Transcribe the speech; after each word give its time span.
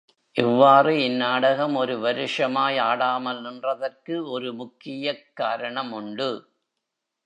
இவ்வாறு 0.35 1.03
இந்நாடகம் 1.03 1.75
ஒரு 1.75 1.99
வருஷமாய் 1.99 2.77
ஆடாமல் 2.77 3.41
நின்றதற்கு 3.43 4.29
ஒரு 4.29 4.53
முக்கியக் 4.53 5.25
காரணம் 5.33 5.91
உண்டு. 5.91 6.31